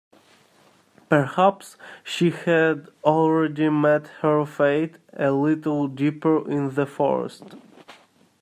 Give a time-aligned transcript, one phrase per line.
[1.09, 7.43] Perhaps she had already met her fate a little deeper in the forest.